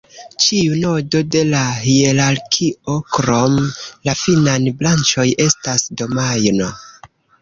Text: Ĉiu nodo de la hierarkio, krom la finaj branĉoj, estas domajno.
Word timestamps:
Ĉiu 0.43 0.77
nodo 0.83 1.19
de 1.35 1.43
la 1.49 1.59
hierarkio, 1.83 2.95
krom 3.17 3.59
la 4.09 4.15
finaj 4.23 4.57
branĉoj, 4.81 5.27
estas 5.49 5.85
domajno. 6.03 6.73